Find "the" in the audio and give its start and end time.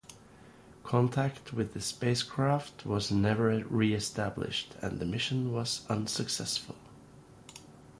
1.75-1.79, 4.99-5.05